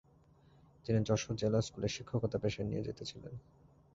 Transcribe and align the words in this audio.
তিনি 0.85 0.99
যশোর 1.07 1.35
জেলা 1.35 1.59
স্কুলে 1.61 1.87
শিক্ষকতা 1.87 2.37
পেশায় 2.43 2.67
নিয়োজিত 2.67 2.99
ছিলেন। 3.03 3.33